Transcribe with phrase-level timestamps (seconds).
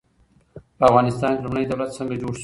[0.77, 2.39] په افغانستان کې لومړنی دولت څنګه جوړ سو؟